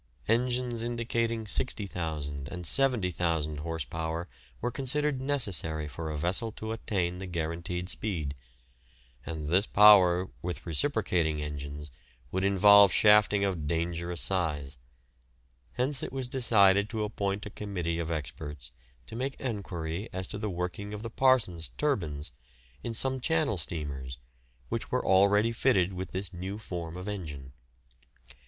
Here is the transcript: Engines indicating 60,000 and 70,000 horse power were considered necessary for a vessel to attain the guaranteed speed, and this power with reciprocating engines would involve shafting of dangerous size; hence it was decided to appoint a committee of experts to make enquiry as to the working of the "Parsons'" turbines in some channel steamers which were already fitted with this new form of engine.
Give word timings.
Engines 0.27 0.81
indicating 0.81 1.45
60,000 1.45 2.47
and 2.49 2.65
70,000 2.65 3.57
horse 3.59 3.85
power 3.85 4.27
were 4.59 4.71
considered 4.71 5.21
necessary 5.21 5.87
for 5.87 6.09
a 6.09 6.17
vessel 6.17 6.51
to 6.53 6.71
attain 6.71 7.19
the 7.19 7.27
guaranteed 7.27 7.87
speed, 7.87 8.33
and 9.27 9.47
this 9.47 9.67
power 9.67 10.31
with 10.41 10.65
reciprocating 10.65 11.39
engines 11.39 11.91
would 12.31 12.43
involve 12.43 12.91
shafting 12.91 13.45
of 13.45 13.67
dangerous 13.67 14.21
size; 14.21 14.79
hence 15.73 16.01
it 16.01 16.11
was 16.11 16.27
decided 16.27 16.89
to 16.89 17.03
appoint 17.03 17.45
a 17.45 17.51
committee 17.51 17.99
of 17.99 18.09
experts 18.09 18.71
to 19.05 19.15
make 19.15 19.39
enquiry 19.39 20.09
as 20.11 20.25
to 20.25 20.39
the 20.39 20.49
working 20.49 20.95
of 20.95 21.03
the 21.03 21.11
"Parsons'" 21.11 21.67
turbines 21.77 22.31
in 22.81 22.95
some 22.95 23.19
channel 23.19 23.55
steamers 23.55 24.17
which 24.67 24.89
were 24.89 25.05
already 25.05 25.51
fitted 25.51 25.93
with 25.93 26.11
this 26.11 26.33
new 26.33 26.57
form 26.57 26.97
of 26.97 27.07
engine. 27.07 27.53